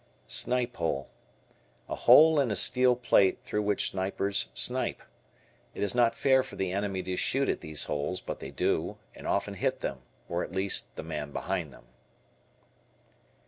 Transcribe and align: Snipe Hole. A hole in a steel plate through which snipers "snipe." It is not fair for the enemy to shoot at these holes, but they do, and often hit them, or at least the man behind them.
Snipe 0.25 0.77
Hole. 0.77 1.11
A 1.87 1.93
hole 1.93 2.39
in 2.39 2.49
a 2.49 2.55
steel 2.55 2.95
plate 2.95 3.37
through 3.43 3.61
which 3.61 3.91
snipers 3.91 4.47
"snipe." 4.51 5.03
It 5.75 5.83
is 5.83 5.93
not 5.93 6.15
fair 6.15 6.41
for 6.41 6.55
the 6.55 6.71
enemy 6.71 7.03
to 7.03 7.15
shoot 7.15 7.47
at 7.47 7.61
these 7.61 7.83
holes, 7.83 8.19
but 8.19 8.39
they 8.39 8.49
do, 8.49 8.97
and 9.13 9.27
often 9.27 9.53
hit 9.53 9.81
them, 9.81 10.01
or 10.27 10.43
at 10.43 10.53
least 10.53 10.95
the 10.95 11.03
man 11.03 11.29
behind 11.31 11.71
them. 11.71 11.85